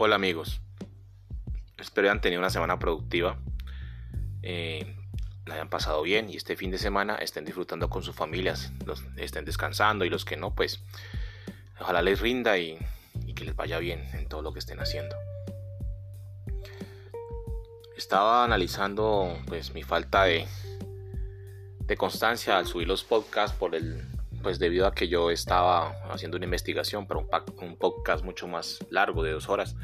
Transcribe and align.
Hola 0.00 0.14
amigos, 0.14 0.60
espero 1.76 2.06
hayan 2.06 2.20
tenido 2.20 2.38
una 2.38 2.50
semana 2.50 2.78
productiva, 2.78 3.36
eh, 4.42 4.94
la 5.44 5.54
hayan 5.54 5.68
pasado 5.68 6.02
bien 6.02 6.30
y 6.30 6.36
este 6.36 6.54
fin 6.54 6.70
de 6.70 6.78
semana 6.78 7.16
estén 7.16 7.44
disfrutando 7.44 7.90
con 7.90 8.04
sus 8.04 8.14
familias, 8.14 8.72
los, 8.86 9.04
estén 9.16 9.44
descansando 9.44 10.04
y 10.04 10.08
los 10.08 10.24
que 10.24 10.36
no, 10.36 10.54
pues 10.54 10.84
ojalá 11.80 12.00
les 12.00 12.20
rinda 12.20 12.58
y, 12.58 12.78
que 13.34 13.44
les 13.44 13.56
vaya 13.56 13.80
bien 13.80 14.08
en 14.12 14.28
todo 14.28 14.40
lo 14.42 14.52
que 14.52 14.60
estén 14.60 14.78
haciendo. 14.78 15.16
Estaba 17.96 18.44
analizando 18.44 19.36
pues 19.48 19.74
mi 19.74 19.82
falta 19.82 20.22
de, 20.22 20.46
de 21.80 21.96
constancia 21.96 22.56
al 22.56 22.66
subir 22.66 22.86
los 22.86 23.02
podcasts 23.02 23.56
por 23.58 23.74
el 23.74 24.06
pues 24.42 24.58
debido 24.58 24.86
a 24.86 24.94
que 24.94 25.08
yo 25.08 25.30
estaba 25.30 25.90
haciendo 26.10 26.36
una 26.36 26.46
investigación 26.46 27.06
para 27.06 27.20
un, 27.20 27.76
podcast 27.76 28.24
mucho 28.24 28.46
más 28.46 28.78
largo 28.90 29.22
de 29.22 29.32
dos 29.32 29.48
horas. 29.48 29.76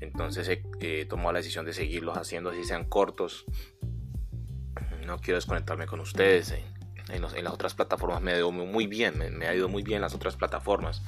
Entonces 0.00 0.48
he, 0.80 1.04
tomado 1.06 1.32
la 1.32 1.38
decisión 1.38 1.64
de 1.64 1.72
seguirlos 1.72 2.16
haciendo 2.16 2.50
así 2.50 2.64
sean 2.64 2.84
cortos. 2.84 3.44
No 5.06 5.18
quiero 5.18 5.36
desconectarme 5.36 5.86
con 5.86 6.00
ustedes. 6.00 6.54
En, 7.08 7.22
las 7.22 7.52
otras 7.52 7.74
plataformas 7.74 8.22
me 8.22 8.32
ha 8.32 8.36
ido 8.36 8.50
muy 8.50 8.86
bien, 8.86 9.18
me, 9.18 9.46
ha 9.46 9.54
ido 9.54 9.68
muy 9.68 9.82
bien 9.82 10.00
las 10.00 10.14
otras 10.14 10.36
plataformas. 10.36 11.02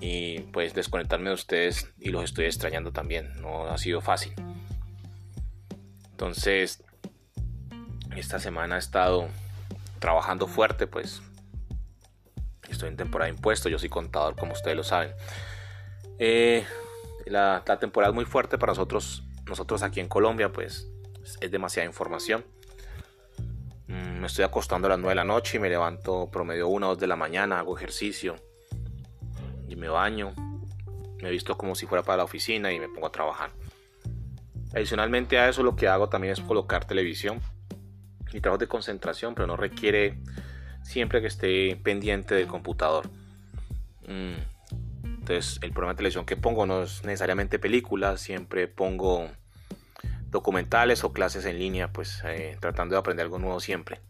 Y 0.00 0.40
pues 0.52 0.74
desconectarme 0.74 1.30
de 1.30 1.34
ustedes 1.34 1.88
y 1.98 2.10
los 2.10 2.24
estoy 2.24 2.46
extrañando 2.46 2.92
también. 2.92 3.40
No 3.40 3.66
ha 3.66 3.78
sido 3.78 4.00
fácil. 4.00 4.34
Entonces, 6.10 6.84
esta 8.16 8.38
semana 8.38 8.76
he 8.76 8.78
estado 8.78 9.28
trabajando 9.98 10.46
fuerte, 10.46 10.86
pues 10.86 11.22
estoy 12.68 12.88
en 12.88 12.96
temporada 12.96 13.30
de 13.30 13.36
impuestos, 13.36 13.70
yo 13.70 13.78
soy 13.78 13.88
contador 13.88 14.36
como 14.36 14.52
ustedes 14.52 14.76
lo 14.76 14.84
saben. 14.84 15.12
Eh, 16.18 16.64
la, 17.26 17.62
temporada 17.78 18.10
es 18.10 18.14
muy 18.14 18.24
fuerte 18.24 18.58
para 18.58 18.72
nosotros, 18.72 19.24
nosotros 19.46 19.82
aquí 19.82 20.00
en 20.00 20.08
Colombia, 20.08 20.52
pues 20.52 20.90
es 21.40 21.50
demasiada 21.50 21.86
información. 21.86 22.44
Mm, 23.86 24.20
me 24.20 24.26
estoy 24.26 24.44
acostando 24.44 24.86
a 24.86 24.90
las 24.90 24.98
9 24.98 25.10
de 25.10 25.14
la 25.14 25.24
noche 25.24 25.58
y 25.58 25.60
me 25.60 25.68
levanto 25.68 26.30
promedio 26.30 26.68
1 26.68 26.86
o 26.86 26.90
2 26.90 26.98
de 26.98 27.06
la 27.06 27.16
mañana, 27.16 27.58
hago 27.58 27.76
ejercicio 27.76 28.36
y 29.68 29.76
me 29.76 29.88
baño. 29.88 30.34
Me 31.22 31.30
visto 31.30 31.58
como 31.58 31.74
si 31.74 31.86
fuera 31.86 32.04
para 32.04 32.18
la 32.18 32.24
oficina 32.24 32.72
y 32.72 32.78
me 32.78 32.88
pongo 32.88 33.08
a 33.08 33.12
trabajar. 33.12 33.50
Adicionalmente 34.74 35.38
a 35.38 35.48
eso 35.48 35.62
lo 35.62 35.74
que 35.74 35.88
hago 35.88 36.08
también 36.08 36.32
es 36.32 36.40
colocar 36.40 36.84
televisión 36.84 37.40
mi 38.32 38.40
trabajo 38.40 38.58
de 38.58 38.68
concentración, 38.68 39.34
pero 39.34 39.46
no 39.46 39.56
requiere 39.56 40.18
siempre 40.82 41.20
que 41.20 41.26
esté 41.26 41.76
pendiente 41.76 42.34
del 42.34 42.46
computador. 42.46 43.08
Mm, 44.06 44.34
entonces, 45.02 45.58
el 45.62 45.72
programa 45.72 45.92
de 45.92 45.98
televisión 45.98 46.24
que 46.24 46.36
pongo 46.36 46.64
no 46.64 46.82
es 46.82 47.04
necesariamente 47.04 47.58
películas, 47.58 48.20
siempre 48.20 48.68
pongo 48.68 49.28
documentales 50.30 51.04
o 51.04 51.12
clases 51.12 51.44
en 51.44 51.58
línea, 51.58 51.92
pues 51.92 52.22
eh, 52.24 52.56
tratando 52.60 52.94
de 52.94 53.00
aprender 53.00 53.24
algo 53.24 53.38
nuevo 53.38 53.60
siempre. 53.60 54.00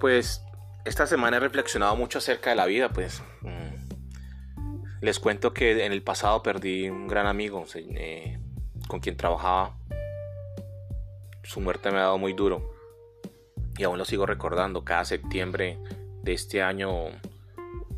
Pues 0.00 0.42
esta 0.84 1.06
semana 1.06 1.38
he 1.38 1.40
reflexionado 1.40 1.96
mucho 1.96 2.18
acerca 2.18 2.50
de 2.50 2.56
la 2.56 2.66
vida, 2.66 2.90
pues 2.90 3.22
mm, 3.40 5.00
les 5.00 5.18
cuento 5.18 5.54
que 5.54 5.84
en 5.84 5.92
el 5.92 6.02
pasado 6.02 6.42
perdí 6.42 6.90
un 6.90 7.08
gran 7.08 7.26
amigo 7.26 7.64
eh, 7.74 8.38
con 8.88 9.00
quien 9.00 9.16
trabajaba 9.16 9.77
su 11.48 11.62
muerte 11.62 11.90
me 11.90 11.96
ha 11.96 12.02
dado 12.02 12.18
muy 12.18 12.34
duro 12.34 12.74
y 13.78 13.84
aún 13.84 13.96
lo 13.96 14.04
sigo 14.04 14.26
recordando. 14.26 14.84
Cada 14.84 15.06
septiembre 15.06 15.78
de 16.22 16.34
este 16.34 16.62
año 16.62 17.06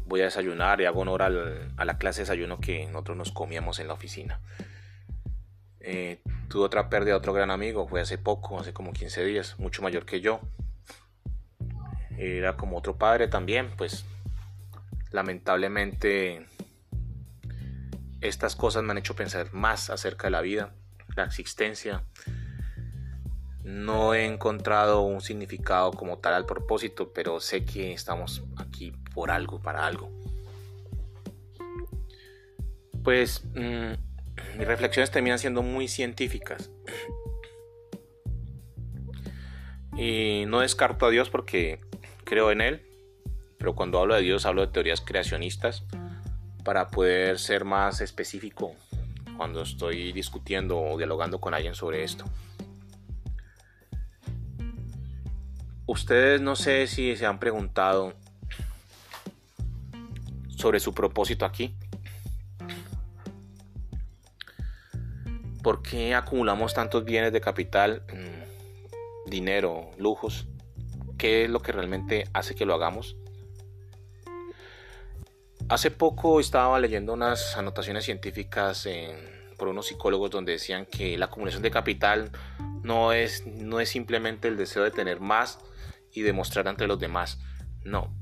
voy 0.07 0.21
a 0.21 0.25
desayunar 0.27 0.81
y 0.81 0.85
hago 0.85 1.01
honor 1.01 1.23
a 1.23 1.85
la 1.85 1.99
clase 1.99 2.21
de 2.21 2.23
desayuno 2.23 2.61
que 2.61 2.87
nosotros 2.87 3.17
nos 3.17 3.33
comíamos 3.33 3.81
en 3.81 3.89
la 3.89 3.95
oficina. 3.95 4.41
Eh, 5.81 6.21
tuve 6.49 6.63
otra 6.63 6.89
pérdida 6.89 7.17
otro 7.17 7.33
gran 7.33 7.51
amigo, 7.51 7.89
fue 7.89 8.01
hace 8.01 8.19
poco, 8.19 8.61
hace 8.61 8.73
como 8.73 8.93
15 8.93 9.25
días, 9.25 9.59
mucho 9.59 9.83
mayor 9.83 10.07
que 10.07 10.21
yo. 10.21 10.39
Era 12.17 12.57
como 12.57 12.79
otro 12.79 12.99
padre 12.99 13.27
también, 13.27 13.71
pues 13.77 14.05
lamentablemente 15.11 16.47
estas 18.21 18.55
cosas 18.55 18.85
me 18.85 18.93
han 18.93 18.99
hecho 18.99 19.17
pensar 19.17 19.53
más 19.53 19.91
acerca 19.91 20.29
de 20.29 20.31
la 20.31 20.41
vida, 20.41 20.73
la 21.17 21.25
existencia, 21.25 22.05
no 23.65 24.15
he 24.15 24.27
encontrado 24.27 25.03
un 25.03 25.21
significado 25.21 25.93
como 25.93 26.19
tal 26.19 26.35
al 26.35 26.47
propósito, 26.47 27.13
pero 27.13 27.41
sé 27.41 27.65
que 27.65 27.93
estamos 27.93 28.43
aquí 28.57 28.93
por 29.15 29.31
algo, 29.31 29.61
para 29.61 29.87
algo. 29.87 30.11
Pues 33.03 33.45
mm, 33.55 34.59
mis 34.59 34.67
reflexiones 34.67 35.11
terminan 35.11 35.39
siendo 35.39 35.63
muy 35.63 35.89
científicas. 35.89 36.71
Y 39.97 40.45
no 40.47 40.61
descarto 40.61 41.07
a 41.07 41.11
Dios 41.11 41.29
porque 41.29 41.81
creo 42.25 42.51
en 42.51 42.61
Él, 42.61 42.87
pero 43.59 43.75
cuando 43.75 43.99
hablo 43.99 44.15
de 44.15 44.23
Dios 44.23 44.47
hablo 44.47 44.65
de 44.65 44.73
teorías 44.73 45.01
creacionistas 45.03 45.85
para 46.65 46.89
poder 46.89 47.39
ser 47.39 47.65
más 47.65 48.01
específico 48.01 48.75
cuando 49.37 49.63
estoy 49.63 50.13
discutiendo 50.13 50.81
o 50.81 50.97
dialogando 50.97 51.41
con 51.41 51.55
alguien 51.55 51.75
sobre 51.75 52.05
esto. 52.05 52.25
Ustedes 55.91 56.41
no 56.41 56.55
sé 56.55 56.87
si 56.87 57.17
se 57.17 57.27
han 57.27 57.41
preguntado 57.41 58.15
sobre 60.57 60.79
su 60.79 60.95
propósito 60.95 61.45
aquí. 61.45 61.75
¿Por 65.65 65.83
qué 65.83 66.15
acumulamos 66.15 66.75
tantos 66.75 67.05
bienes 67.05 67.33
de 67.33 67.41
capital, 67.41 68.05
mm, 68.09 69.31
dinero, 69.31 69.91
lujos? 69.99 70.47
¿Qué 71.19 71.43
es 71.43 71.51
lo 71.51 71.59
que 71.59 71.73
realmente 71.73 72.29
hace 72.35 72.55
que 72.55 72.67
lo 72.67 72.75
hagamos? 72.75 73.17
Hace 75.69 75.91
poco 75.91 76.39
estaba 76.39 76.79
leyendo 76.79 77.15
unas 77.15 77.57
anotaciones 77.57 78.05
científicas 78.05 78.89
por 79.59 79.67
unos 79.67 79.89
psicólogos 79.89 80.31
donde 80.31 80.53
decían 80.53 80.87
que 80.87 81.19
la 81.19 81.25
acumulación 81.25 81.65
de 81.65 81.73
capital 81.73 82.31
no 82.85 83.13
es, 83.13 83.45
no 83.45 83.81
es 83.81 83.89
simplemente 83.89 84.47
el 84.47 84.57
deseo 84.57 84.85
de 84.85 84.93
tener 84.93 85.19
más, 85.19 85.59
y 86.13 86.23
demostrar 86.23 86.69
ante 86.69 86.87
los 86.87 86.99
demás. 86.99 87.39
No, 87.85 88.13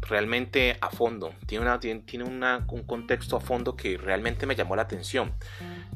realmente 0.00 0.76
a 0.80 0.90
fondo, 0.90 1.32
tiene, 1.46 1.64
una, 1.64 1.78
tiene 1.80 2.24
un 2.24 2.82
contexto 2.84 3.36
a 3.36 3.40
fondo 3.40 3.76
que 3.76 3.96
realmente 3.96 4.46
me 4.46 4.56
llamó 4.56 4.76
la 4.76 4.82
atención. 4.82 5.32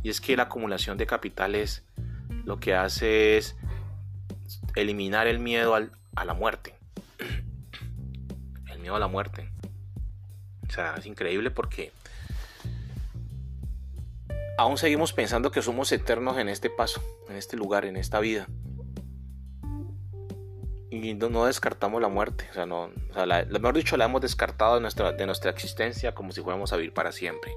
Y 0.02 0.10
es 0.10 0.20
que 0.20 0.36
la 0.36 0.44
acumulación 0.44 0.98
de 0.98 1.06
capitales 1.06 1.84
lo 2.44 2.58
que 2.58 2.74
hace 2.74 3.36
es 3.36 3.56
eliminar 4.74 5.26
el 5.26 5.38
miedo 5.38 5.74
a 5.74 6.24
la 6.24 6.34
muerte. 6.34 6.74
El 8.70 8.78
miedo 8.78 8.96
a 8.96 9.00
la 9.00 9.08
muerte. 9.08 9.50
O 10.68 10.72
sea, 10.72 10.94
es 10.96 11.06
increíble 11.06 11.50
porque 11.50 11.92
aún 14.58 14.78
seguimos 14.78 15.12
pensando 15.12 15.50
que 15.50 15.62
somos 15.62 15.90
eternos 15.92 16.38
en 16.38 16.48
este 16.48 16.70
paso, 16.70 17.02
en 17.28 17.36
este 17.36 17.56
lugar, 17.56 17.84
en 17.84 17.96
esta 17.96 18.20
vida 18.20 18.46
y 21.02 21.14
no, 21.14 21.46
descartamos 21.46 22.00
la 22.00 22.08
muerte. 22.08 22.46
O 22.50 22.54
sea, 22.54 22.66
no, 22.66 22.90
o 23.10 23.14
sea, 23.14 23.26
lo 23.26 23.60
mejor 23.60 23.76
dicho, 23.76 23.96
la 23.96 24.04
hemos 24.04 24.20
descartado 24.20 24.76
de 24.76 24.80
nuestra, 24.80 25.12
de 25.12 25.26
nuestra 25.26 25.50
existencia 25.50 26.14
como 26.14 26.32
si 26.32 26.42
fuéramos 26.42 26.72
a 26.72 26.76
vivir 26.76 26.92
para 26.92 27.12
siempre. 27.12 27.52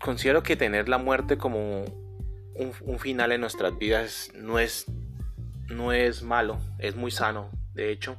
Considero 0.00 0.42
que 0.42 0.56
tener 0.56 0.88
la 0.88 0.98
muerte 0.98 1.38
como 1.38 1.84
un, 2.54 2.98
final 2.98 3.32
en 3.32 3.40
nuestras 3.40 3.76
vidas 3.78 4.30
no 4.34 4.58
es, 4.58 4.86
no 5.68 5.92
es 5.92 6.22
malo, 6.22 6.58
es 6.78 6.96
muy 6.96 7.10
sano, 7.10 7.50
de 7.74 7.90
hecho, 7.90 8.16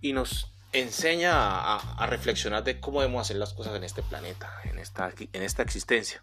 y 0.00 0.12
nos 0.12 0.52
enseña 0.72 1.32
a, 1.34 1.76
a, 1.76 2.06
reflexionar 2.06 2.64
de 2.64 2.80
cómo 2.80 3.00
debemos 3.00 3.22
hacer 3.22 3.36
las 3.36 3.54
cosas 3.54 3.74
en 3.74 3.84
este 3.84 4.02
planeta, 4.02 4.52
en 4.64 4.78
esta, 4.78 5.12
en 5.32 5.42
esta 5.42 5.62
existencia. 5.62 6.22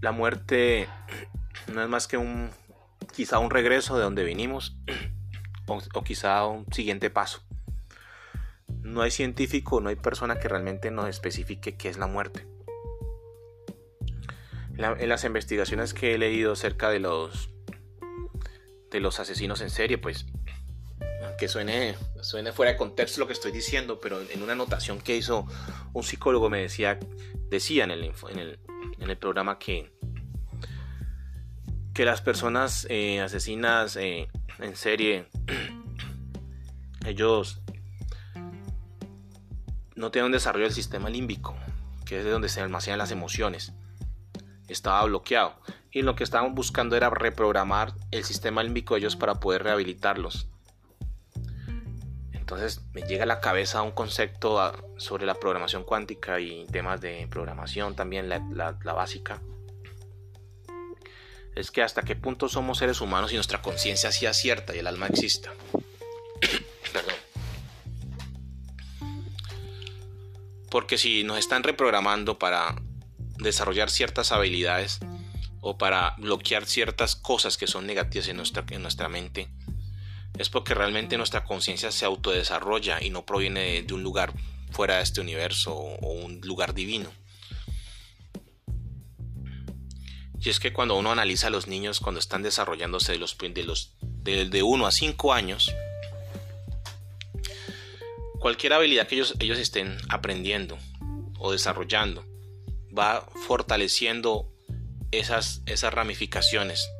La 0.00 0.12
muerte 0.12 0.88
no 1.72 1.82
es 1.82 1.88
más 1.88 2.06
que 2.06 2.16
un, 2.16 2.50
quizá 3.12 3.38
un 3.38 3.50
regreso 3.50 3.96
de 3.96 4.04
donde 4.04 4.24
vinimos 4.24 4.76
o, 5.66 6.04
quizá 6.04 6.44
un 6.46 6.66
siguiente 6.72 7.10
paso. 7.10 7.42
No 8.80 9.02
hay 9.02 9.10
científico, 9.10 9.80
no 9.80 9.90
hay 9.90 9.96
persona 9.96 10.38
que 10.38 10.48
realmente 10.48 10.90
nos 10.90 11.08
especifique 11.08 11.76
qué 11.76 11.88
es 11.88 11.98
la 11.98 12.06
muerte. 12.06 12.46
en 14.76 15.08
las 15.08 15.24
investigaciones 15.24 15.94
que 15.94 16.14
he 16.14 16.18
leído 16.18 16.52
acerca 16.52 16.90
de 16.90 16.98
los 17.00 17.50
de 18.90 19.00
los 19.00 19.20
asesinos 19.20 19.62
en 19.62 19.70
serie, 19.70 19.96
pues 19.96 20.26
que 21.38 21.48
suene, 21.48 21.96
suene 22.20 22.52
fuera 22.52 22.72
de 22.72 22.78
contexto 22.78 23.20
lo 23.20 23.26
que 23.26 23.32
estoy 23.32 23.52
diciendo, 23.52 23.98
pero 24.00 24.20
en 24.20 24.42
una 24.42 24.52
anotación 24.52 25.00
que 25.00 25.16
hizo 25.16 25.46
un 25.92 26.02
psicólogo 26.04 26.50
me 26.50 26.60
decía, 26.60 27.00
decía 27.50 27.84
en 27.84 27.90
el, 27.90 28.04
en 28.04 28.38
el, 28.38 28.60
en 28.98 29.10
el 29.10 29.16
programa 29.18 29.58
que 29.58 29.90
que 31.94 32.04
las 32.04 32.22
personas 32.22 32.86
eh, 32.88 33.20
asesinas 33.20 33.96
eh, 33.96 34.28
en 34.58 34.76
serie, 34.76 35.26
ellos 37.06 37.60
no 39.94 40.10
tiene 40.10 40.26
un 40.26 40.32
desarrollo 40.32 40.64
del 40.64 40.74
sistema 40.74 41.10
límbico, 41.10 41.54
que 42.06 42.18
es 42.18 42.24
de 42.24 42.30
donde 42.30 42.48
se 42.48 42.60
almacenan 42.60 42.98
las 42.98 43.10
emociones. 43.10 43.72
Estaba 44.68 45.04
bloqueado. 45.04 45.54
Y 45.90 46.00
lo 46.02 46.16
que 46.16 46.24
estaban 46.24 46.54
buscando 46.54 46.96
era 46.96 47.10
reprogramar 47.10 47.92
el 48.10 48.24
sistema 48.24 48.62
límbico 48.62 48.94
de 48.94 49.00
ellos 49.00 49.16
para 49.16 49.34
poder 49.34 49.62
rehabilitarlos. 49.62 50.48
Entonces 52.32 52.82
me 52.94 53.02
llega 53.02 53.24
a 53.24 53.26
la 53.26 53.40
cabeza 53.40 53.82
un 53.82 53.92
concepto 53.92 54.58
ah, 54.60 54.72
sobre 54.96 55.26
la 55.26 55.34
programación 55.34 55.84
cuántica 55.84 56.40
y 56.40 56.66
temas 56.66 57.02
de 57.02 57.26
programación 57.30 57.94
también, 57.94 58.30
la 58.30 58.92
básica. 58.94 59.42
Es 61.54 61.70
que 61.70 61.82
hasta 61.82 62.02
qué 62.02 62.16
punto 62.16 62.48
somos 62.48 62.78
seres 62.78 63.00
humanos 63.00 63.32
y 63.32 63.34
nuestra 63.34 63.62
conciencia 63.62 64.10
sea 64.12 64.32
cierta 64.32 64.74
y 64.74 64.78
el 64.78 64.86
alma 64.86 65.06
exista. 65.06 65.52
Porque 70.70 70.96
si 70.96 71.22
nos 71.24 71.38
están 71.38 71.62
reprogramando 71.62 72.38
para 72.38 72.74
desarrollar 73.38 73.90
ciertas 73.90 74.32
habilidades 74.32 75.00
o 75.60 75.76
para 75.76 76.14
bloquear 76.18 76.64
ciertas 76.64 77.14
cosas 77.14 77.56
que 77.58 77.66
son 77.66 77.86
negativas 77.86 78.28
en 78.28 78.38
nuestra, 78.38 78.64
en 78.70 78.80
nuestra 78.82 79.08
mente, 79.08 79.50
es 80.38 80.48
porque 80.48 80.74
realmente 80.74 81.16
nuestra 81.16 81.44
conciencia 81.44 81.92
se 81.92 82.04
autodesarrolla 82.04 83.02
y 83.02 83.10
no 83.10 83.26
proviene 83.26 83.82
de, 83.82 83.94
un 83.94 84.02
lugar 84.02 84.32
fuera 84.70 84.96
de 84.96 85.02
este 85.02 85.20
universo 85.20 85.74
o, 85.74 86.12
un 86.12 86.40
lugar 86.40 86.74
divino. 86.74 87.10
Y 90.44 90.48
es 90.48 90.58
que 90.58 90.72
cuando 90.72 90.96
uno 90.96 91.12
analiza 91.12 91.46
a 91.46 91.50
los 91.50 91.68
niños 91.68 92.00
cuando 92.00 92.18
están 92.18 92.42
desarrollándose 92.42 93.12
de 93.12 93.18
los 93.18 93.36
de 93.38 93.62
los 93.62 93.92
de, 94.00 94.62
1 94.62 94.86
a 94.86 94.90
5 94.90 95.32
años, 95.32 95.72
cualquier 98.40 98.72
habilidad 98.72 99.06
que 99.06 99.14
ellos, 99.14 99.34
ellos 99.38 99.58
estén 99.58 99.96
aprendiendo 100.08 100.76
o 101.38 101.52
desarrollando 101.52 102.24
va 102.96 103.26
fortaleciendo 103.46 104.52
esas, 105.10 105.62
esas 105.66 105.94
ramificaciones. 105.94 106.90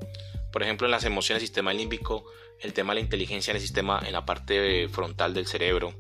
Por 0.53 0.63
ejemplo, 0.63 0.87
en 0.87 0.91
las 0.91 1.05
emociones, 1.05 1.43
el 1.43 1.49
sistema 1.49 1.73
límbico, 1.73 2.25
el 2.61 2.73
tema 2.73 2.93
de 2.93 3.01
la 3.01 3.05
inteligencia 3.05 3.51
en 3.51 3.57
el 3.57 3.63
sistema, 3.63 4.03
en 4.07 4.13
la 4.13 4.25
parte 4.25 4.89
frontal 4.89 5.35
del 5.35 5.47
cerebro. 5.47 5.95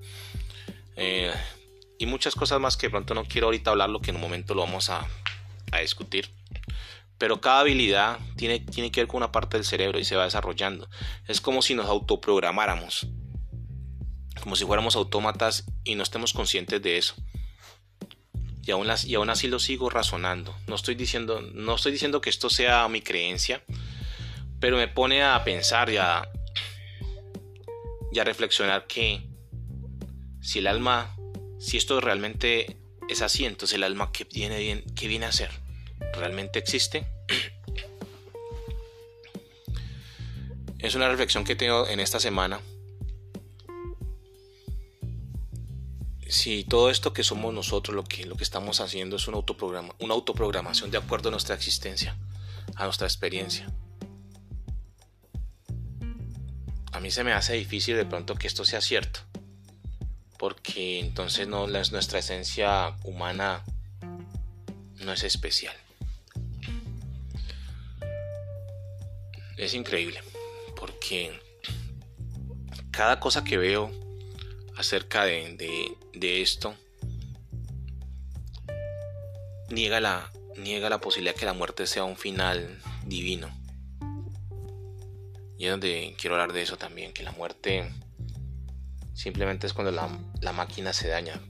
Eh, 0.96 1.32
y 1.98 2.06
muchas 2.06 2.34
cosas 2.34 2.60
más 2.60 2.76
que 2.76 2.86
de 2.86 2.90
pronto 2.90 3.14
no 3.14 3.24
quiero 3.24 3.48
ahorita 3.48 3.70
hablar, 3.70 3.90
lo 3.90 4.00
que 4.00 4.10
en 4.10 4.16
un 4.16 4.22
momento 4.22 4.54
lo 4.54 4.62
vamos 4.62 4.90
a, 4.90 5.06
a 5.72 5.80
discutir. 5.80 6.30
Pero 7.22 7.40
cada 7.40 7.60
habilidad 7.60 8.18
tiene, 8.34 8.58
tiene 8.58 8.90
que 8.90 9.02
ver 9.02 9.06
con 9.06 9.18
una 9.18 9.30
parte 9.30 9.56
del 9.56 9.64
cerebro 9.64 10.00
y 10.00 10.04
se 10.04 10.16
va 10.16 10.24
desarrollando. 10.24 10.90
Es 11.28 11.40
como 11.40 11.62
si 11.62 11.76
nos 11.76 11.86
autoprogramáramos 11.86 13.06
como 14.42 14.56
si 14.56 14.64
fuéramos 14.64 14.96
autómatas 14.96 15.66
y 15.84 15.94
no 15.94 16.02
estemos 16.02 16.32
conscientes 16.32 16.82
de 16.82 16.98
eso. 16.98 17.14
Y 18.64 18.72
aún, 18.72 18.90
así 18.90 19.46
lo 19.46 19.60
sigo 19.60 19.88
razonando. 19.88 20.52
No 20.66 20.74
estoy, 20.74 20.96
diciendo, 20.96 21.40
no 21.40 21.76
estoy 21.76 21.92
diciendo 21.92 22.20
que 22.20 22.28
esto 22.28 22.50
sea 22.50 22.88
mi 22.88 23.02
creencia, 23.02 23.62
pero 24.58 24.76
me 24.76 24.88
pone 24.88 25.22
a 25.22 25.44
pensar 25.44 25.90
y 25.90 25.98
a, 25.98 26.28
reflexionar 28.24 28.88
que 28.88 29.22
si 30.40 30.58
el 30.58 30.66
alma, 30.66 31.16
si 31.60 31.76
esto 31.76 32.00
realmente 32.00 32.78
es 33.08 33.22
así, 33.22 33.44
entonces 33.44 33.76
el 33.76 33.84
alma 33.84 34.10
que 34.10 34.24
viene, 34.24 34.82
¿qué 34.96 35.06
viene 35.06 35.26
a 35.26 35.28
hacer? 35.28 35.50
¿Realmente 36.14 36.58
existe? 36.58 37.11
Es 40.82 40.96
una 40.96 41.08
reflexión 41.08 41.44
que 41.44 41.54
tengo 41.54 41.86
en 41.86 42.00
esta 42.00 42.18
semana 42.18 42.60
si 46.32 46.64
todo 46.64 46.90
esto 46.90 47.12
que 47.12 47.22
somos 47.22 47.54
nosotros, 47.54 47.94
lo 47.94 48.04
que, 48.04 48.24
lo 48.24 48.36
que 48.36 48.42
estamos 48.42 48.80
haciendo 48.80 49.16
es 49.16 49.28
autoprograma, 49.28 49.94
una 50.00 50.14
autoprogramación 50.14 50.90
de 50.90 50.98
acuerdo 50.98 51.28
a 51.28 51.30
nuestra 51.30 51.54
existencia, 51.54 52.16
a 52.74 52.84
nuestra 52.84 53.06
experiencia. 53.06 53.70
A 56.90 57.00
mí 57.00 57.10
se 57.10 57.22
me 57.22 57.32
hace 57.32 57.52
difícil 57.52 57.96
de 57.96 58.06
pronto 58.06 58.34
que 58.34 58.46
esto 58.46 58.64
sea 58.64 58.80
cierto, 58.80 59.20
porque 60.38 60.98
entonces 61.00 61.46
no, 61.46 61.66
nuestra 61.66 62.18
esencia 62.18 62.96
humana 63.04 63.62
no 64.96 65.12
es 65.12 65.22
especial. 65.22 65.76
Es 69.58 69.74
increíble, 69.74 70.20
porque 70.82 71.32
cada 72.90 73.20
cosa 73.20 73.44
que 73.44 73.56
veo 73.56 73.92
acerca 74.76 75.24
de, 75.24 75.96
esto 76.42 76.74
niega 79.68 80.00
la, 80.00 80.32
niega 80.56 80.90
la 80.90 81.00
posibilidad 81.00 81.36
que 81.36 81.46
la 81.46 81.52
muerte 81.52 81.86
sea 81.86 82.02
un 82.02 82.16
final 82.16 82.80
divino. 83.06 83.48
Y 85.56 85.66
es 85.66 85.70
donde 85.70 86.16
quiero 86.18 86.34
hablar 86.34 86.52
de 86.52 86.62
eso 86.62 86.76
también, 86.76 87.12
que 87.12 87.22
la 87.22 87.30
muerte 87.30 87.88
simplemente 89.14 89.68
es 89.68 89.74
cuando 89.74 89.92
la, 89.92 90.18
la 90.40 90.52
máquina 90.52 90.92
se 90.92 91.06
daña. 91.06 91.40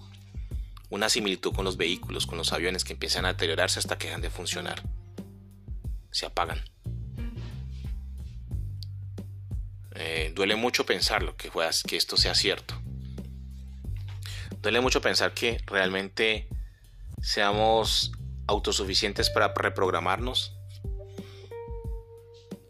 Una 0.90 1.08
similitud 1.08 1.54
con 1.54 1.64
los 1.64 1.78
vehículos, 1.78 2.26
con 2.26 2.36
los 2.36 2.52
aviones 2.52 2.84
que 2.84 2.92
empiezan 2.92 3.24
a 3.24 3.28
deteriorarse 3.28 3.78
hasta 3.78 3.96
que 3.96 4.08
dejan 4.08 4.20
de 4.20 4.28
funcionar. 4.28 4.82
Se 6.10 6.26
apagan. 6.26 6.71
Eh, 9.94 10.32
duele 10.34 10.56
mucho 10.56 10.86
pensarlo, 10.86 11.36
que, 11.36 11.50
que 11.86 11.96
esto 11.96 12.16
sea 12.16 12.34
cierto. 12.34 12.80
Duele 14.60 14.80
mucho 14.80 15.00
pensar 15.00 15.32
que 15.34 15.60
realmente 15.66 16.48
seamos 17.20 18.12
autosuficientes 18.46 19.30
para 19.30 19.52
reprogramarnos, 19.54 20.56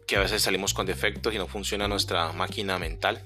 que 0.07 0.17
a 0.17 0.19
veces 0.19 0.41
salimos 0.41 0.73
con 0.73 0.85
defectos 0.85 1.33
y 1.33 1.37
no 1.37 1.47
funciona 1.47 1.87
nuestra 1.87 2.31
máquina 2.33 2.77
mental. 2.79 3.21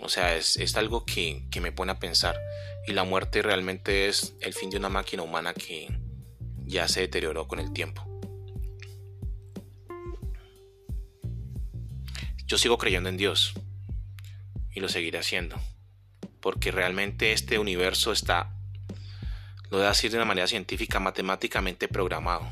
O 0.00 0.08
sea, 0.08 0.34
es, 0.36 0.76
algo 0.76 1.04
que, 1.04 1.44
que, 1.50 1.60
me 1.60 1.72
pone 1.72 1.92
a 1.92 1.98
pensar. 1.98 2.38
Y 2.86 2.92
la 2.92 3.04
muerte 3.04 3.42
realmente 3.42 4.08
es 4.08 4.34
el 4.40 4.54
fin 4.54 4.70
de 4.70 4.78
una 4.78 4.88
máquina 4.88 5.22
humana 5.22 5.52
que 5.52 5.88
ya 6.64 6.88
se 6.88 7.00
deterioró 7.00 7.46
con 7.46 7.60
el 7.60 7.72
tiempo. 7.72 8.09
Yo 12.50 12.58
sigo 12.58 12.78
creyendo 12.78 13.08
en 13.08 13.16
Dios 13.16 13.52
y 14.72 14.80
lo 14.80 14.88
seguiré 14.88 15.20
haciendo 15.20 15.56
porque 16.40 16.72
realmente 16.72 17.32
este 17.32 17.60
universo 17.60 18.10
está, 18.10 18.50
lo 19.70 19.78
voy 19.78 19.86
decir 19.86 20.10
de 20.10 20.16
una 20.16 20.26
manera 20.26 20.48
científica, 20.48 20.98
matemáticamente 20.98 21.86
programado. 21.86 22.48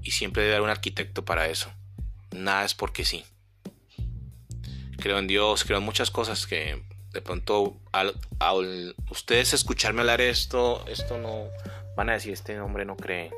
Y 0.00 0.12
siempre 0.12 0.44
debe 0.44 0.54
haber 0.54 0.66
un 0.66 0.70
arquitecto 0.70 1.24
para 1.24 1.48
eso. 1.48 1.72
Nada 2.36 2.64
es 2.64 2.74
porque 2.74 3.04
sí. 3.04 3.24
Creo 4.98 5.18
en 5.18 5.26
Dios, 5.26 5.64
creo 5.64 5.78
en 5.78 5.84
muchas 5.84 6.12
cosas 6.12 6.46
que 6.46 6.80
de 7.12 7.20
pronto 7.20 7.80
al, 7.90 8.14
ustedes 9.10 9.54
escucharme 9.54 10.02
hablar 10.02 10.20
esto, 10.20 10.86
esto 10.86 11.18
no 11.18 11.48
van 11.96 12.10
a 12.10 12.12
decir 12.12 12.32
este 12.32 12.60
hombre 12.60 12.84
no 12.84 12.96
cree. 12.96 13.32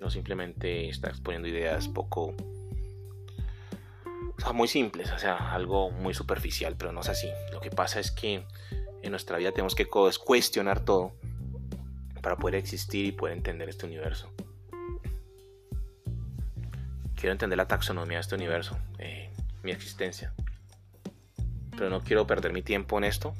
No 0.00 0.10
simplemente 0.10 0.88
está 0.88 1.10
exponiendo 1.10 1.46
ideas 1.46 1.86
poco 1.86 2.34
o 4.36 4.40
sea, 4.40 4.52
muy 4.52 4.68
simples, 4.68 5.10
o 5.12 5.18
sea, 5.18 5.52
algo 5.52 5.90
muy 5.90 6.14
superficial, 6.14 6.76
pero 6.76 6.92
no 6.92 7.00
es 7.00 7.08
así. 7.08 7.28
Lo 7.52 7.60
que 7.60 7.70
pasa 7.70 8.00
es 8.00 8.10
que 8.10 8.44
en 9.02 9.10
nuestra 9.10 9.38
vida 9.38 9.52
tenemos 9.52 9.74
que 9.74 9.86
cuestionar 9.86 10.80
todo 10.80 11.12
para 12.20 12.36
poder 12.36 12.56
existir 12.56 13.06
y 13.06 13.12
poder 13.12 13.36
entender 13.36 13.68
este 13.68 13.86
universo. 13.86 14.30
Quiero 17.14 17.32
entender 17.32 17.56
la 17.56 17.66
taxonomía 17.66 18.18
de 18.18 18.20
este 18.20 18.34
universo, 18.34 18.76
eh, 18.98 19.30
mi 19.62 19.70
existencia. 19.70 20.34
Pero 21.70 21.88
no 21.88 22.02
quiero 22.02 22.26
perder 22.26 22.52
mi 22.52 22.62
tiempo 22.62 22.98
en 22.98 23.04
esto 23.04 23.34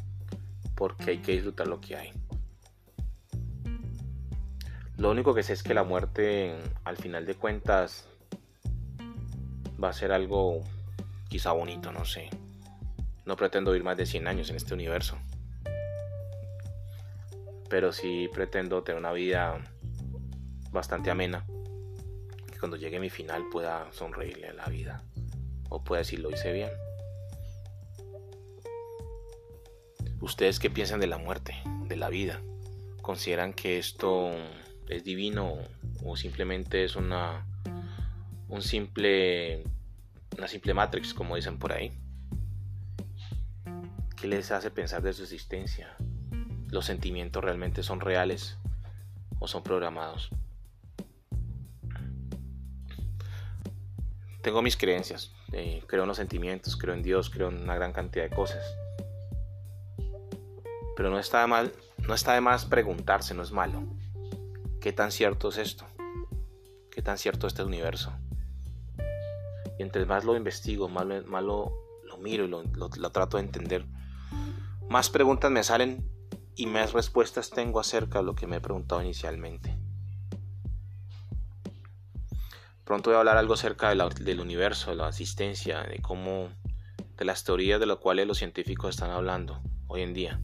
porque 0.74 1.10
hay 1.10 1.18
que 1.18 1.32
disfrutar 1.32 1.66
lo 1.66 1.80
que 1.80 1.96
hay. 1.96 2.12
Lo 4.96 5.10
único 5.10 5.34
que 5.34 5.42
sé 5.42 5.52
es 5.52 5.62
que 5.62 5.74
la 5.74 5.84
muerte, 5.84 6.56
al 6.84 6.96
final 6.96 7.26
de 7.26 7.34
cuentas, 7.34 8.06
va 9.82 9.90
a 9.90 9.92
ser 9.92 10.12
algo 10.12 10.64
quizá 11.28 11.52
bonito, 11.52 11.92
no 11.92 12.04
sé. 12.04 12.30
No 13.24 13.36
pretendo 13.36 13.72
vivir 13.72 13.84
más 13.84 13.96
de 13.96 14.06
100 14.06 14.28
años 14.28 14.50
en 14.50 14.56
este 14.56 14.74
universo. 14.74 15.18
Pero 17.68 17.92
sí 17.92 18.28
pretendo 18.32 18.82
tener 18.82 19.00
una 19.00 19.12
vida 19.12 19.58
bastante 20.70 21.10
amena. 21.10 21.44
Que 22.50 22.58
cuando 22.58 22.76
llegue 22.76 23.00
mi 23.00 23.10
final 23.10 23.44
pueda 23.50 23.90
sonreírle 23.92 24.48
a 24.48 24.54
la 24.54 24.66
vida. 24.66 25.02
O 25.68 25.82
pueda 25.82 26.00
decir 26.00 26.20
lo 26.20 26.30
hice 26.30 26.52
bien. 26.52 26.70
¿Ustedes 30.20 30.58
qué 30.58 30.70
piensan 30.70 31.00
de 31.00 31.06
la 31.06 31.18
muerte, 31.18 31.54
de 31.86 31.96
la 31.96 32.08
vida? 32.08 32.40
¿Consideran 33.02 33.52
que 33.52 33.78
esto 33.78 34.32
es 34.88 35.04
divino 35.04 35.58
o 36.04 36.16
simplemente 36.16 36.84
es 36.84 36.96
una 36.96 37.46
un 38.48 38.62
simple 38.62 39.64
una 40.36 40.48
simple 40.48 40.74
Matrix, 40.74 41.14
como 41.14 41.36
dicen 41.36 41.58
por 41.58 41.72
ahí. 41.72 41.98
¿Qué 44.16 44.26
les 44.26 44.50
hace 44.50 44.70
pensar 44.70 45.02
de 45.02 45.12
su 45.12 45.22
existencia? 45.22 45.96
los 46.70 46.84
sentimientos 46.84 47.42
realmente 47.42 47.82
son 47.82 48.00
reales 48.00 48.58
o 49.38 49.48
son 49.48 49.62
programados. 49.62 50.30
Tengo 54.42 54.62
mis 54.62 54.76
creencias, 54.76 55.32
eh, 55.52 55.82
creo 55.86 56.02
en 56.02 56.08
los 56.08 56.16
sentimientos, 56.16 56.76
creo 56.76 56.94
en 56.94 57.02
Dios, 57.02 57.30
creo 57.30 57.48
en 57.48 57.62
una 57.62 57.74
gran 57.74 57.92
cantidad 57.92 58.24
de 58.24 58.34
cosas. 58.34 58.64
Pero 60.96 61.10
no 61.10 61.18
está 61.18 61.40
de 61.40 61.46
mal, 61.48 61.72
no 62.06 62.14
está 62.14 62.34
de 62.34 62.40
más 62.40 62.64
preguntarse, 62.64 63.34
no 63.34 63.42
es 63.42 63.50
malo. 63.50 63.82
¿Qué 64.80 64.92
tan 64.92 65.10
cierto 65.10 65.48
es 65.48 65.58
esto? 65.58 65.84
¿Qué 66.90 67.02
tan 67.02 67.18
cierto 67.18 67.46
es 67.46 67.54
este 67.54 67.64
universo? 67.64 68.12
Y 69.78 69.82
entre 69.82 70.06
más 70.06 70.24
lo 70.24 70.36
investigo, 70.36 70.88
más 70.88 71.04
lo, 71.06 71.72
miro 72.20 72.44
y 72.44 72.48
lo, 72.48 72.62
lo 72.62 73.10
trato 73.10 73.36
de 73.36 73.42
entender, 73.42 73.84
más 74.88 75.10
preguntas 75.10 75.50
me 75.50 75.62
salen 75.62 76.08
y 76.54 76.66
más 76.66 76.92
respuestas 76.92 77.50
tengo 77.50 77.80
acerca 77.80 78.20
de 78.20 78.24
lo 78.24 78.34
que 78.34 78.46
me 78.46 78.56
he 78.56 78.60
preguntado 78.60 79.02
inicialmente. 79.02 79.76
Pronto 82.86 83.10
voy 83.10 83.16
a 83.16 83.18
hablar 83.18 83.36
algo 83.36 83.54
acerca 83.54 83.92
del 83.92 84.40
universo, 84.40 84.90
de 84.90 84.96
la 84.96 85.08
asistencia, 85.08 85.82
de 85.82 86.00
cómo, 86.00 86.48
de 87.16 87.24
las 87.24 87.42
teorías 87.42 87.80
de 87.80 87.86
las 87.86 87.98
cuales 87.98 88.28
los 88.28 88.38
científicos 88.38 88.90
están 88.90 89.10
hablando 89.10 89.60
hoy 89.88 90.02
en 90.02 90.14
día. 90.14 90.40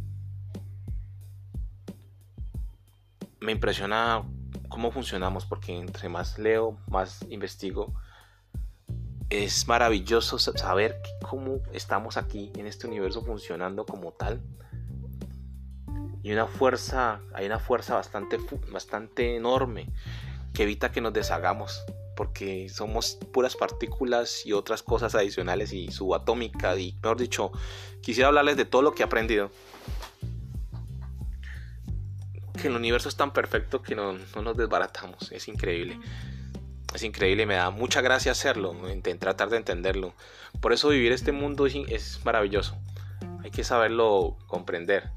Me 3.39 3.53
impresiona 3.53 4.25
cómo 4.69 4.91
funcionamos 4.91 5.47
porque 5.47 5.79
entre 5.79 6.09
más 6.09 6.37
leo, 6.37 6.79
más 6.89 7.25
investigo, 7.31 7.95
es 9.33 9.67
maravilloso 9.67 10.39
saber 10.39 11.01
cómo 11.23 11.63
estamos 11.73 12.19
aquí 12.19 12.53
en 12.55 12.67
este 12.67 12.87
universo 12.87 13.23
funcionando 13.23 13.87
como 13.87 14.13
tal. 14.13 14.43
Y 16.23 16.33
una 16.33 16.47
fuerza, 16.47 17.23
hay 17.33 17.47
una 17.47 17.59
fuerza 17.59 17.95
bastante, 17.95 18.39
bastante 18.71 19.35
enorme 19.35 19.89
que 20.53 20.65
evita 20.65 20.93
que 20.93 21.01
nos 21.01 21.15
deshagamos 21.15 21.83
porque 22.15 22.69
somos 22.69 23.19
puras 23.33 23.57
partículas 23.57 24.45
y 24.45 24.53
otras 24.53 24.83
cosas 24.83 25.15
adicionales 25.15 25.73
y 25.73 25.91
subatómica 25.91 26.77
y 26.77 26.93
mejor 27.03 27.17
dicho, 27.17 27.53
quisiera 28.03 28.29
hablarles 28.29 28.59
de 28.59 28.67
todo 28.67 28.83
lo 28.83 28.95
que 28.95 29.03
he 29.03 29.07
aprendido. 29.07 29.51
Que 32.61 32.69
el 32.69 32.77
universo 32.77 33.09
es 33.09 33.17
tan 33.17 33.33
perfecto 33.33 33.81
que 33.81 33.95
no, 33.95 34.13
nos 34.13 34.57
desbaratamos, 34.59 35.33
es 35.33 35.49
increíble. 35.49 35.99
Es 36.95 37.03
increíble, 37.03 37.47
me 37.47 37.55
da 37.55 37.71
mucha 37.71 38.01
gracia 38.01 38.33
hacerlo, 38.33 38.77
tratar 39.19 39.49
de 39.49 39.57
entenderlo. 39.57 40.15
Por 40.61 40.73
eso 40.73 40.89
vivir 40.89 41.13
este 41.13 41.33
mundo 41.33 41.67
es 41.67 42.21
maravilloso. 42.25 42.77
Hay 43.43 43.51
que 43.51 43.65
saberlo 43.65 44.37
comprender. 44.47 45.11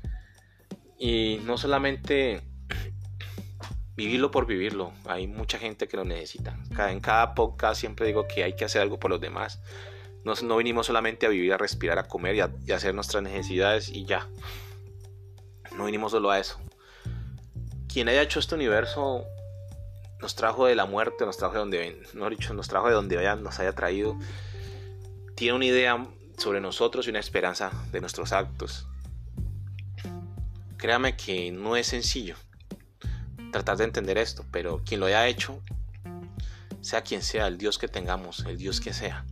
Y 0.98 1.40
no 1.44 1.58
solamente 1.58 2.42
vivirlo 3.96 4.32
por 4.32 4.46
vivirlo. 4.46 4.94
Hay 5.06 5.28
mucha 5.28 5.60
gente 5.60 5.88
que 5.88 5.98
lo 5.98 6.06
necesita. 6.06 6.58
En 6.90 7.00
cada 7.02 7.36
podcast 7.36 7.80
siempre 7.80 8.08
digo 8.08 8.28
que 8.28 8.44
hay 8.44 8.56
que 8.56 8.66
hacer 8.66 8.82
algo 8.82 9.00
por 9.00 9.12
los 9.12 9.22
demás. 9.22 9.62
No, 10.24 10.34
no 10.44 10.58
vinimos 10.58 10.88
solamente 10.88 11.26
a 11.26 11.30
vivir, 11.30 11.54
a 11.54 11.58
respirar, 11.58 12.00
a 12.00 12.08
comer 12.08 12.36
y 12.36 12.72
a, 12.72 12.76
hacer 12.76 12.96
nuestras 12.96 13.22
necesidades 13.22 13.90
y 13.90 14.06
ya. 14.06 14.28
No 15.78 15.86
vinimos 15.86 16.14
solo 16.14 16.32
a 16.32 16.40
eso. 16.40 16.60
Quien 17.92 18.10
haya 18.10 18.22
hecho 18.22 18.40
este 18.40 18.56
universo 18.56 19.26
nos 20.26 20.34
trajo 20.34 20.66
de 20.66 20.74
la 20.74 20.88
muerte, 20.88 21.24
nos 21.24 21.38
trajo 21.38 21.54
de 21.54 21.60
donde, 21.60 22.04
no 22.16 22.28
dicho, 22.32 22.52
nos 22.56 22.68
trajo 22.68 22.88
de 22.88 22.96
donde 22.96 23.16
haya, 23.20 23.36
nos 23.36 23.60
haya 23.60 23.74
traído. 23.76 24.18
Tiene 25.36 25.54
una 25.54 25.66
idea 25.66 26.04
sobre 26.36 26.60
nosotros 26.62 27.06
y 27.06 27.12
una 27.12 27.20
esperanza 27.20 27.72
de 27.92 28.02
nuestros 28.02 28.32
actos. 28.32 28.88
Créame 30.78 31.16
que 31.16 31.52
no 31.52 31.76
es 31.76 31.86
sencillo 31.86 32.38
tratar 33.52 33.78
de 33.78 33.84
entender 33.84 34.18
esto, 34.18 34.44
pero 34.52 34.82
quien 34.84 35.00
lo 35.00 35.06
haya 35.06 35.28
hecho, 35.28 35.62
sea 36.82 37.04
quien 37.04 37.22
sea, 37.22 37.46
el 37.46 37.60
Dios 37.60 37.78
que 37.78 37.88
tengamos, 37.88 38.46
el 38.48 38.58
Dios 38.58 38.82
que 38.82 38.94
sea, 38.94 39.28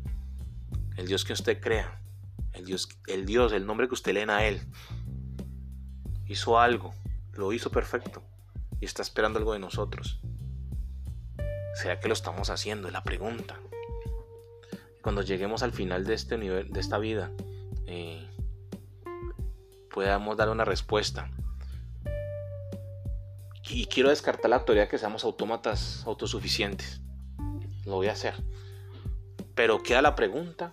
el 0.95 1.07
Dios 1.07 1.25
que 1.25 1.33
usted 1.33 1.59
crea, 1.59 2.03
el 2.51 2.65
Dios, 2.65 2.87
el 3.07 3.25
Dios, 3.25 3.51
el 3.51 3.65
nombre 3.65 3.87
que 3.87 3.95
usted 3.95 4.13
lee 4.13 4.29
a 4.29 4.45
Él, 4.45 4.61
hizo 6.27 6.59
algo, 6.59 6.93
lo 7.31 7.51
hizo 7.51 7.71
perfecto 7.71 8.21
y 8.79 8.85
está 8.85 9.01
esperando 9.01 9.39
algo 9.39 9.53
de 9.53 9.59
nosotros. 9.59 10.21
¿Será 11.73 11.99
que 11.99 12.07
lo 12.07 12.13
estamos 12.13 12.49
haciendo? 12.49 12.87
Es 12.87 12.93
la 12.93 13.03
pregunta. 13.03 13.59
Cuando 15.01 15.21
lleguemos 15.21 15.63
al 15.63 15.73
final 15.73 16.05
de 16.05 16.13
este 16.13 16.37
nivel, 16.37 16.71
de 16.71 16.79
esta 16.79 16.97
vida, 16.97 17.31
eh, 17.87 18.27
podamos 19.91 20.37
dar 20.37 20.49
una 20.49 20.65
respuesta 20.65 21.29
y 23.69 23.85
quiero 23.87 24.09
descartar 24.09 24.51
la 24.51 24.65
teoría 24.65 24.87
que 24.87 24.97
seamos 24.97 25.23
autómatas 25.23 26.03
autosuficientes. 26.05 27.01
Lo 27.85 27.95
voy 27.95 28.07
a 28.07 28.11
hacer. 28.11 28.35
Pero 29.55 29.81
queda 29.81 30.01
la 30.01 30.15
pregunta, 30.15 30.71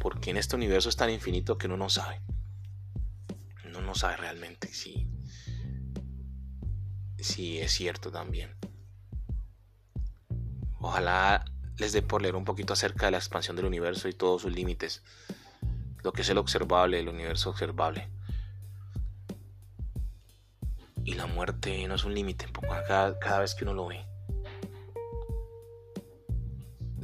¿por 0.00 0.20
qué 0.20 0.30
en 0.30 0.36
este 0.36 0.56
universo 0.56 0.88
es 0.88 0.96
tan 0.96 1.10
infinito 1.10 1.58
que 1.58 1.66
uno 1.66 1.76
no 1.76 1.88
sabe? 1.88 2.20
Uno 3.64 3.80
no 3.80 3.94
sabe 3.94 4.16
realmente 4.16 4.68
si, 4.68 5.08
si 7.18 7.58
es 7.58 7.72
cierto 7.72 8.10
también. 8.10 8.59
Ojalá 10.80 11.44
les 11.78 11.92
dé 11.92 12.02
por 12.02 12.22
leer 12.22 12.36
un 12.36 12.44
poquito 12.44 12.72
acerca 12.72 13.06
de 13.06 13.12
la 13.12 13.18
expansión 13.18 13.56
del 13.56 13.66
universo 13.66 14.08
y 14.08 14.12
todos 14.12 14.42
sus 14.42 14.52
límites. 14.52 15.02
Lo 16.02 16.12
que 16.12 16.22
es 16.22 16.28
el 16.28 16.38
observable, 16.38 16.98
el 16.98 17.08
universo 17.08 17.50
observable 17.50 18.08
y 21.04 21.14
la 21.14 21.26
muerte 21.26 21.86
no 21.88 21.94
es 21.94 22.04
un 22.04 22.14
límite 22.14 22.46
cada, 22.86 23.40
vez 23.40 23.54
que 23.54 23.64
uno 23.64 23.74
lo 23.74 23.86
ve. 23.86 24.04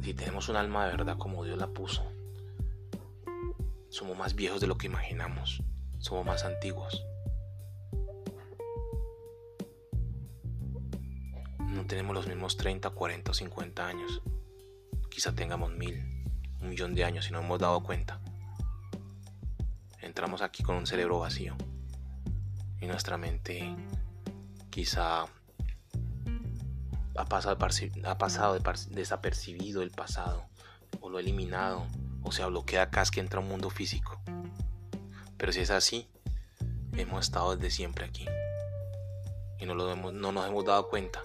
Si 0.01 0.13
tenemos 0.13 0.47
un 0.47 0.55
alma 0.55 0.85
de 0.85 0.91
verdad 0.91 1.17
como 1.17 1.43
Dios 1.43 1.57
la 1.57 1.67
puso, 1.67 2.09
somos 3.89 4.17
más 4.17 4.35
viejos 4.35 4.61
de 4.61 4.67
lo 4.67 4.77
que 4.77 4.87
imaginamos, 4.87 5.61
somos 5.99 6.25
más 6.25 6.45
antiguos. 6.45 7.03
No 11.67 11.85
tenemos 11.85 12.15
los 12.15 12.27
mismos 12.27 12.55
30, 12.55 12.89
40 12.89 13.31
o 13.31 13.33
50 13.33 13.85
años. 13.85 14.21
Quizá 15.09 15.35
tengamos 15.35 15.71
mil, 15.73 16.01
un 16.61 16.69
millón 16.69 16.95
de 16.95 17.03
años 17.03 17.27
y 17.27 17.31
no 17.31 17.39
hemos 17.39 17.59
dado 17.59 17.83
cuenta. 17.83 18.21
Entramos 20.01 20.41
aquí 20.41 20.63
con 20.63 20.75
un 20.75 20.87
cerebro 20.87 21.19
vacío 21.19 21.55
y 22.79 22.85
nuestra 22.85 23.17
mente 23.17 23.75
quizá 24.69 25.25
ha 27.17 27.25
pasado, 27.25 27.57
ha 28.05 28.17
pasado 28.17 28.59
desapercibido 28.91 29.81
el 29.81 29.91
pasado 29.91 30.45
o 31.01 31.09
lo 31.09 31.17
ha 31.17 31.21
eliminado 31.21 31.85
o 32.23 32.31
se 32.31 32.45
bloquea 32.45 32.83
acá 32.83 33.03
que 33.11 33.19
entra 33.19 33.41
un 33.41 33.49
mundo 33.49 33.69
físico. 33.69 34.21
Pero 35.37 35.51
si 35.51 35.59
es 35.59 35.71
así, 35.71 36.07
hemos 36.93 37.25
estado 37.25 37.55
desde 37.55 37.75
siempre 37.75 38.05
aquí 38.05 38.25
y 39.59 39.65
no, 39.65 39.75
lo 39.75 39.95
no 39.95 40.31
nos 40.31 40.47
hemos 40.47 40.63
dado 40.63 40.87
cuenta 40.89 41.21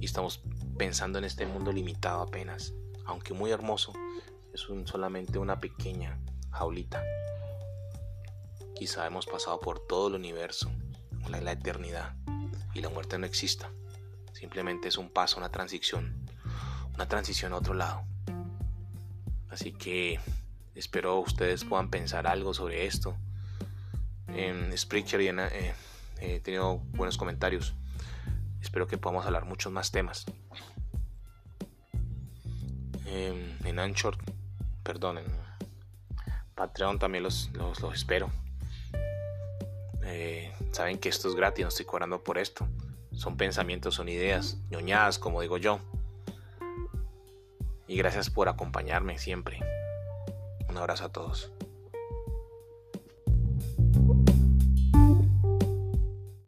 y 0.00 0.06
estamos 0.06 0.42
pensando 0.76 1.18
en 1.18 1.24
este 1.24 1.46
mundo 1.46 1.72
limitado 1.72 2.22
apenas, 2.22 2.74
aunque 3.04 3.34
muy 3.34 3.50
hermoso, 3.50 3.92
es 4.52 4.68
un, 4.68 4.86
solamente 4.86 5.38
una 5.38 5.60
pequeña 5.60 6.18
jaulita. 6.50 7.02
Quizá 8.74 9.06
hemos 9.06 9.26
pasado 9.26 9.60
por 9.60 9.80
todo 9.80 10.08
el 10.08 10.14
universo 10.14 10.70
la, 11.28 11.52
eternidad 11.52 12.14
y 12.74 12.80
la 12.80 12.88
muerte 12.88 13.18
no 13.18 13.26
exista. 13.26 13.70
Simplemente 14.32 14.88
es 14.88 14.98
un 14.98 15.10
paso, 15.10 15.38
una 15.38 15.50
transición, 15.50 16.26
una 16.94 17.08
transición 17.08 17.52
a 17.52 17.56
otro 17.56 17.74
lado. 17.74 18.02
Así 19.50 19.72
que 19.72 20.20
espero 20.74 21.18
ustedes 21.18 21.64
puedan 21.64 21.90
pensar 21.90 22.26
algo 22.26 22.54
sobre 22.54 22.86
esto. 22.86 23.16
En 24.28 24.76
Spreaker 24.76 25.20
y 25.20 25.28
eh, 25.28 25.74
he 26.20 26.40
tenido 26.40 26.78
buenos 26.78 27.16
comentarios. 27.16 27.74
Espero 28.68 28.86
que 28.86 28.98
podamos 28.98 29.24
hablar 29.24 29.46
muchos 29.46 29.72
más 29.72 29.90
temas. 29.90 30.26
en 33.06 33.78
Anchor, 33.78 34.18
perdón, 34.82 35.16
en 35.16 35.24
Patreon 36.54 36.98
también 36.98 37.24
los, 37.24 37.50
los 37.54 37.94
espero. 37.94 38.28
Eh, 40.02 40.52
saben 40.72 40.98
que 40.98 41.08
esto 41.08 41.28
es 41.28 41.34
gratis, 41.34 41.62
no 41.62 41.70
estoy 41.70 41.86
cobrando 41.86 42.22
por 42.22 42.36
esto. 42.36 42.68
Son 43.14 43.38
pensamientos, 43.38 43.94
son 43.94 44.10
ideas, 44.10 44.58
ñoñadas, 44.68 45.18
como 45.18 45.40
digo 45.40 45.56
yo. 45.56 45.80
Y 47.86 47.96
gracias 47.96 48.28
por 48.28 48.50
acompañarme 48.50 49.16
siempre. 49.16 49.60
Un 50.68 50.76
abrazo 50.76 51.06
a 51.06 51.08
todos. 51.08 51.50